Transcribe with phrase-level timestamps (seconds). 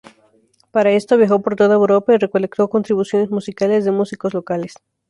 [0.71, 4.73] Para esto, viajó por toda Europa y recolectó contribuciones musicales de músicos locales.